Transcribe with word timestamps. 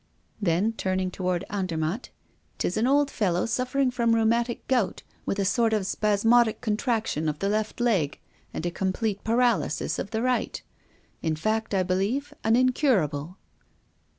Then, 0.41 0.73
turning 0.73 1.11
toward 1.11 1.45
Andermatt: 1.51 2.09
"'Tis 2.57 2.75
an 2.75 2.87
old 2.87 3.11
fellow 3.11 3.45
suffering 3.45 3.91
from 3.91 4.15
rheumatic 4.15 4.67
gout 4.67 5.03
with 5.27 5.37
a 5.37 5.45
sort 5.45 5.73
of 5.73 5.85
spasmodic 5.85 6.59
contraction 6.59 7.29
of 7.29 7.37
the 7.37 7.47
left 7.49 7.79
leg 7.79 8.17
and 8.51 8.65
a 8.65 8.71
complete 8.71 9.23
paralysis 9.23 9.99
of 9.99 10.09
the 10.09 10.23
right; 10.23 10.59
in 11.21 11.35
fact, 11.35 11.75
I 11.75 11.83
believe, 11.83 12.33
an 12.43 12.55
incurable." 12.55 13.37